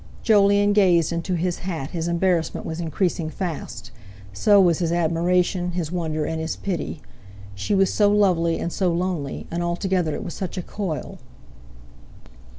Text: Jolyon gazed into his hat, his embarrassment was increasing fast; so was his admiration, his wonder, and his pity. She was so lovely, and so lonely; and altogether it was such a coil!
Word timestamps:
Jolyon 0.23 0.73
gazed 0.73 1.13
into 1.13 1.35
his 1.35 1.59
hat, 1.59 1.91
his 1.91 2.07
embarrassment 2.07 2.65
was 2.65 2.79
increasing 2.79 3.29
fast; 3.29 3.91
so 4.33 4.59
was 4.59 4.79
his 4.79 4.91
admiration, 4.91 5.73
his 5.73 5.91
wonder, 5.91 6.25
and 6.25 6.41
his 6.41 6.55
pity. 6.55 7.03
She 7.53 7.75
was 7.75 7.93
so 7.93 8.09
lovely, 8.09 8.57
and 8.57 8.73
so 8.73 8.91
lonely; 8.91 9.45
and 9.51 9.61
altogether 9.61 10.15
it 10.15 10.23
was 10.23 10.33
such 10.33 10.57
a 10.57 10.63
coil! 10.63 11.19